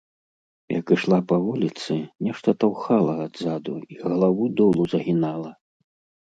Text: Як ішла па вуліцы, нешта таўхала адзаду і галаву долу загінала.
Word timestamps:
Як 0.79 0.85
ішла 0.95 1.19
па 1.31 1.37
вуліцы, 1.43 1.97
нешта 2.27 2.49
таўхала 2.63 3.13
адзаду 3.27 3.77
і 3.95 4.01
галаву 4.07 4.49
долу 4.63 4.83
загінала. 4.97 5.51